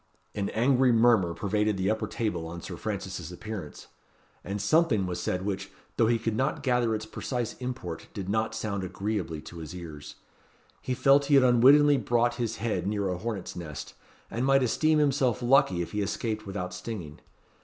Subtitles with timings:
[0.33, 3.85] An angry murmur pervaded the upper table on Sir Francis's appearance;
[4.43, 8.55] and something was said which, though he could not gather its precise import did not
[8.55, 10.15] sound agreeably to his ears.
[10.81, 13.93] He felt he had unwittingly brought his head near a hornet's nest,
[14.31, 17.19] and might esteem himself lucky if he escaped without stinging.